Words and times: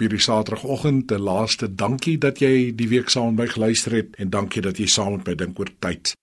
hierdie 0.00 0.20
Saterdagoggend. 0.20 1.12
'n 1.12 1.20
Laaste 1.20 1.74
dankie 1.74 2.18
dat 2.18 2.38
jy 2.40 2.72
die 2.74 2.88
week 2.88 3.08
saam 3.08 3.34
met 3.34 3.38
my 3.44 3.46
geluister 3.52 3.92
het 3.92 4.16
en 4.16 4.30
dankie 4.30 4.62
dat 4.62 4.78
jy 4.78 4.86
saam 4.86 5.12
met 5.16 5.26
my 5.26 5.34
dink 5.34 5.58
oor 5.58 5.70
tyd. 5.78 6.14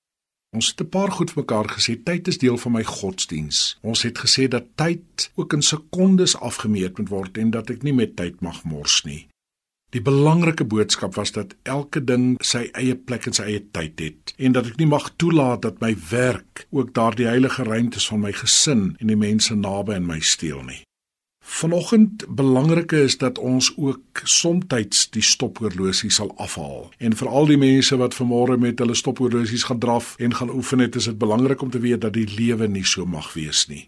Ons 0.55 0.67
het 0.67 0.81
'n 0.81 0.89
paar 0.89 1.11
goed 1.11 1.31
vir 1.31 1.43
mekaar 1.43 1.67
gesê. 1.69 2.03
Tyd 2.03 2.27
is 2.27 2.37
deel 2.37 2.57
van 2.57 2.71
my 2.71 2.83
godsdiens. 2.83 3.77
Ons 3.81 4.01
het 4.01 4.17
gesê 4.17 4.47
dat 4.47 4.65
tyd 4.75 5.31
ook 5.35 5.53
in 5.53 5.61
sekondes 5.61 6.35
afgemeet 6.35 6.97
moet 6.97 7.09
word 7.09 7.37
en 7.37 7.49
dat 7.51 7.69
ek 7.69 7.83
nie 7.83 7.93
met 7.93 8.15
tyd 8.15 8.41
mag 8.41 8.63
mors 8.63 9.03
nie. 9.03 9.27
Die 9.89 10.01
belangrike 10.01 10.65
boodskap 10.65 11.15
was 11.15 11.31
dat 11.31 11.55
elke 11.63 12.03
ding 12.03 12.35
sy 12.43 12.65
eie 12.73 12.95
plek 12.95 13.25
en 13.25 13.33
sy 13.33 13.43
eie 13.43 13.61
tyd 13.71 13.99
het 13.99 14.33
en 14.37 14.51
dat 14.51 14.67
ek 14.67 14.81
nie 14.81 14.89
mag 14.91 15.07
toelaat 15.15 15.61
dat 15.61 15.79
my 15.79 15.93
werk 16.09 16.65
ook 16.69 16.93
daardie 16.93 17.27
heilige 17.27 17.63
ruimtes 17.63 18.07
van 18.07 18.19
my 18.19 18.33
gesin 18.35 18.95
en 18.99 19.07
die 19.07 19.15
mense 19.15 19.55
naby 19.55 19.93
aan 19.93 20.05
my 20.05 20.19
steel 20.19 20.59
nie. 20.67 20.81
Vanoggend 21.49 22.25
belangrike 22.29 22.97
is 23.01 23.17
dat 23.17 23.37
ons 23.39 23.73
ook 23.77 24.21
soms 24.23 25.09
die 25.09 25.23
stophorlosie 25.23 26.11
sal 26.11 26.33
afhaal. 26.37 26.89
En 26.97 27.15
vir 27.15 27.27
al 27.27 27.47
die 27.47 27.57
mense 27.57 27.97
wat 27.97 28.17
vanmôre 28.19 28.57
met 28.59 28.79
hulle 28.83 28.95
stophorlosies 28.95 29.63
gaan 29.63 29.79
draf 29.79 30.15
en 30.19 30.35
gaan 30.35 30.51
oefen 30.51 30.83
het, 30.83 30.95
is 30.95 31.07
dit 31.07 31.17
belangrik 31.17 31.61
om 31.61 31.69
te 31.69 31.79
weet 31.79 32.01
dat 32.01 32.13
die 32.13 32.27
lewe 32.27 32.67
nie 32.67 32.85
so 32.85 33.05
mag 33.05 33.33
wees 33.33 33.65
nie. 33.71 33.87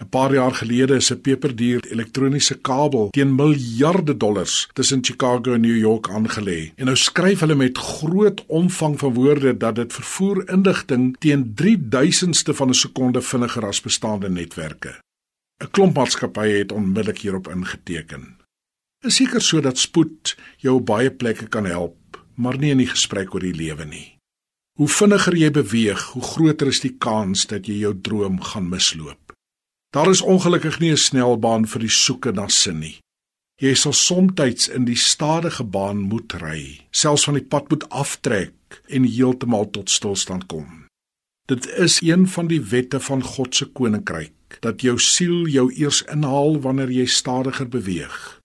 'n 0.00 0.08
Paar 0.08 0.32
jaar 0.32 0.54
gelede 0.54 0.96
is 0.96 1.12
'n 1.12 1.20
peperduur 1.20 1.86
elektroniese 1.92 2.54
kabel 2.54 3.08
teen 3.10 3.34
miljarde 3.34 4.16
dollars 4.16 4.68
tussen 4.72 5.04
Chicago 5.04 5.52
en 5.52 5.60
New 5.60 5.76
York 5.76 6.08
aangelê. 6.08 6.72
En 6.76 6.84
nou 6.84 6.96
skryf 6.96 7.40
hulle 7.40 7.54
met 7.54 7.78
groot 7.78 8.44
omvang 8.46 8.98
van 8.98 9.14
woorde 9.14 9.56
dat 9.56 9.74
dit 9.74 9.92
vervoer 9.92 10.48
inligting 10.48 11.16
teen 11.18 11.54
3000ste 11.54 12.54
van 12.54 12.68
'n 12.68 12.74
sekonde 12.74 13.22
vinniger 13.22 13.66
as 13.66 13.80
bestaande 13.80 14.30
netwerke. 14.30 15.05
'n 15.62 15.70
Klomp 15.70 15.96
maatskappye 15.96 16.58
het 16.58 16.72
onmiddellik 16.72 17.18
hierop 17.24 17.48
ingeteken. 17.48 18.24
Is 19.08 19.16
seker 19.16 19.40
sodat 19.40 19.78
spoed 19.78 20.36
jou 20.60 20.80
baie 20.80 21.10
plekke 21.10 21.46
kan 21.48 21.64
help, 21.64 22.24
maar 22.34 22.58
nie 22.58 22.70
in 22.74 22.82
die 22.82 22.90
gesprek 22.90 23.34
oor 23.34 23.40
die 23.40 23.56
lewe 23.56 23.84
nie. 23.84 24.18
Hoe 24.76 24.88
vinniger 24.88 25.36
jy 25.36 25.50
beweeg, 25.50 26.02
hoe 26.12 26.22
groter 26.22 26.68
is 26.68 26.82
die 26.84 26.92
kans 26.98 27.46
dat 27.48 27.66
jy 27.66 27.78
jou 27.86 27.94
droom 28.08 28.36
gaan 28.50 28.68
misloop. 28.68 29.32
Daar 29.96 30.10
is 30.10 30.20
ongelukkig 30.20 30.78
nie 30.80 30.92
'n 30.92 31.04
snelbaan 31.08 31.64
vir 31.66 31.80
die 31.80 31.94
soeke 32.04 32.32
na 32.32 32.48
sin 32.48 32.80
nie. 32.80 33.00
Jy 33.56 33.74
sal 33.74 33.92
soms 33.92 34.68
in 34.68 34.84
die 34.84 34.96
stadige 34.96 35.64
baan 35.64 35.98
moet 35.98 36.32
ry, 36.32 36.80
selfs 36.90 37.24
van 37.24 37.34
die 37.34 37.48
pad 37.48 37.70
moet 37.70 37.88
aftrek 37.88 38.82
en 38.88 39.04
heeltemal 39.04 39.70
tot 39.70 39.90
stilstand 39.90 40.46
kom. 40.46 40.86
Dit 41.48 41.66
is 41.66 42.02
een 42.02 42.28
van 42.28 42.46
die 42.46 42.60
wette 42.60 43.00
van 43.00 43.22
God 43.22 43.54
se 43.54 43.64
koninkryk 43.64 44.35
dat 44.60 44.80
jou 44.80 44.98
siel 44.98 45.46
jou 45.46 45.72
eers 45.74 46.02
inhaal 46.12 46.60
wanneer 46.60 46.90
jy 46.90 47.06
stadiger 47.06 47.68
beweeg. 47.68 48.40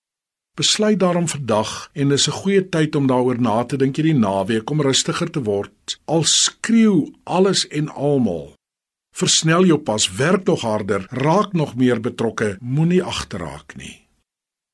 Besluit 0.54 0.98
daarom 1.00 1.28
vandag 1.28 1.90
en 1.92 2.08
dis 2.08 2.28
'n 2.28 2.38
goeie 2.40 2.68
tyd 2.68 2.94
om 2.94 3.06
daaroor 3.06 3.40
na 3.40 3.64
te 3.64 3.76
dink 3.76 3.96
hierdie 3.96 4.18
naweek 4.18 4.70
om 4.70 4.82
rustiger 4.82 5.30
te 5.30 5.42
word. 5.42 6.00
Al 6.04 6.24
skreeu 6.24 7.12
alles 7.24 7.68
en 7.68 7.88
almal. 7.88 8.54
Versnel 9.16 9.64
jou 9.64 9.78
pas, 9.78 10.12
werk 10.16 10.44
nog 10.44 10.60
harder, 10.60 11.06
raak 11.10 11.52
nog 11.52 11.74
meer 11.74 12.00
betrokke, 12.00 12.56
moenie 12.60 13.02
agterraak 13.02 13.76
nie. 13.76 14.01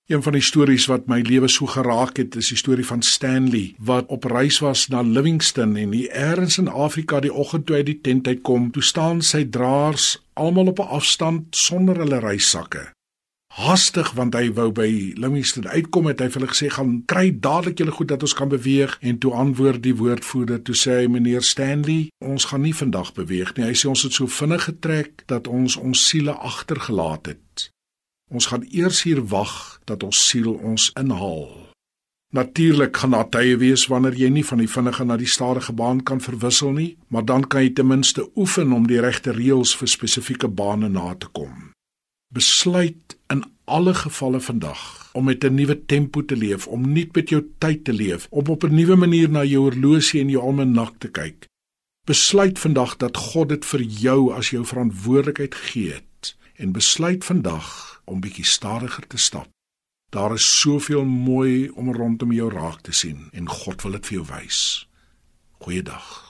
Een 0.09 0.23
van 0.23 0.33
die 0.33 0.42
stories 0.42 0.87
wat 0.89 1.05
my 1.05 1.19
lewe 1.20 1.51
so 1.53 1.69
geraak 1.69 2.17
het, 2.17 2.37
is 2.41 2.48
die 2.48 2.56
storie 2.56 2.84
van 2.89 3.03
Stanley 3.05 3.75
wat 3.77 4.06
op 4.09 4.25
reis 4.25 4.56
was 4.64 4.87
na 4.89 5.03
Livingstone 5.05 5.81
en 5.83 5.92
hier 5.92 6.14
eers 6.17 6.56
in 6.56 6.69
Afrika 6.69 7.20
die 7.20 7.33
oggend 7.33 7.67
toe 7.69 7.77
hy 7.77 7.83
die 7.84 7.98
tent 8.01 8.25
uitkom, 8.25 8.70
toe 8.73 8.81
staan 8.83 9.20
sy 9.20 9.42
draers 9.45 10.14
almal 10.33 10.73
op 10.73 10.81
'n 10.81 10.95
afstand 10.97 11.56
sonder 11.56 12.01
hulle 12.01 12.23
reissakke. 12.25 12.86
Haastig 13.53 14.12
want 14.17 14.34
hy 14.34 14.48
wou 14.53 14.70
by 14.73 15.12
Livingstone 15.17 15.69
uitkom 15.69 16.06
het 16.06 16.20
hy 16.20 16.29
vir 16.29 16.41
hulle 16.41 16.55
gesê 16.55 16.70
gaan 16.73 17.03
kry 17.05 17.29
dadelik 17.41 17.79
julle 17.79 17.92
goed 17.92 18.09
dat 18.09 18.23
ons 18.23 18.34
kan 18.34 18.48
beweeg. 18.48 18.97
En 19.01 19.19
toe 19.19 19.33
antwoord 19.33 19.83
die 19.83 19.97
woordvoerder 19.97 20.62
toe 20.62 20.75
sê 20.75 20.91
hy 21.03 21.06
meneer 21.06 21.42
Stanley 21.42 22.09
ons 22.19 22.45
gaan 22.45 22.62
nie 22.62 22.75
vandag 22.75 23.12
beweeg 23.12 23.57
nie. 23.57 23.64
Hy 23.64 23.74
sê 23.74 23.89
ons 23.89 24.02
het 24.02 24.13
so 24.13 24.27
vinnig 24.27 24.64
getrek 24.64 25.23
dat 25.27 25.47
ons 25.47 25.77
ons 25.77 26.08
siele 26.08 26.33
agtergelaat 26.33 27.27
het 27.27 27.48
Ons 28.28 28.46
gaan 28.46 28.66
eers 28.70 29.02
hier 29.02 29.22
wag 29.27 29.80
dat 29.89 30.02
ons 30.05 30.28
siel 30.28 30.52
ons 30.52 30.90
inhaal. 31.00 31.48
Natuurlik 32.36 32.96
gaan 32.96 33.14
daar 33.16 33.28
tye 33.33 33.56
wees 33.56 33.86
wanneer 33.89 34.12
jy 34.20 34.28
nie 34.28 34.44
van 34.44 34.61
die 34.61 34.68
vinnige 34.68 35.05
na 35.08 35.16
die 35.16 35.30
stadige 35.33 35.72
baan 35.72 36.02
kan 36.05 36.20
verwissel 36.20 36.74
nie, 36.77 36.90
maar 37.08 37.24
dan 37.24 37.46
kan 37.48 37.64
jy 37.64 37.72
ten 37.72 37.88
minste 37.88 38.27
oefen 38.36 38.72
om 38.77 38.84
die 38.86 39.00
regte 39.00 39.33
reëls 39.33 39.72
vir 39.80 39.88
spesifieke 39.88 40.48
bane 40.48 40.92
na 40.92 41.14
te 41.17 41.30
kom. 41.33 41.70
Besluit 42.28 43.17
in 43.33 43.46
alle 43.64 43.94
gevalle 43.96 44.40
vandag 44.44 45.08
om 45.17 45.24
met 45.24 45.44
'n 45.44 45.55
nuwe 45.55 45.86
tempo 45.86 46.24
te 46.24 46.36
leef, 46.36 46.67
om 46.67 46.92
nuut 46.92 47.14
met 47.14 47.28
jou 47.28 47.42
tyd 47.58 47.84
te 47.84 47.92
leef, 47.92 48.27
om 48.30 48.46
op 48.46 48.64
'n 48.64 48.74
nuwe 48.74 48.96
manier 48.96 49.30
na 49.30 49.44
jou 49.44 49.62
horlosie 49.62 50.20
en 50.20 50.28
jou 50.28 50.42
almanak 50.42 50.94
te 50.98 51.08
kyk. 51.08 51.46
Besluit 52.05 52.58
vandag 52.58 52.96
dat 52.96 53.17
God 53.17 53.48
dit 53.48 53.64
vir 53.64 53.80
jou 53.80 54.33
as 54.33 54.50
jou 54.50 54.64
verantwoordelikheid 54.64 55.55
het 55.74 56.36
en 56.56 56.72
besluit 56.72 57.24
vandag 57.24 57.98
om 58.08 58.20
bietjie 58.24 58.46
stadiger 58.46 59.07
te 59.07 59.19
stap. 59.19 59.48
Daar 60.11 60.33
is 60.35 60.46
soveel 60.61 61.05
mooi 61.05 61.69
om 61.69 61.92
rondom 61.92 62.33
jou 62.33 62.48
raak 62.52 62.80
te 62.80 62.92
sien 62.92 63.29
en 63.33 63.48
God 63.48 63.85
wil 63.85 63.98
dit 63.98 64.07
vir 64.07 64.19
jou 64.20 64.27
wys. 64.33 64.63
Goeiedag. 65.61 66.27